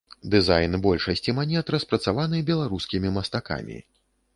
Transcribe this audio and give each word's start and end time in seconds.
Дызайн 0.35 0.77
большасці 0.85 1.35
манет 1.41 1.65
распрацаваны 1.75 2.43
беларускімі 2.51 3.17
мастакамі. 3.21 3.77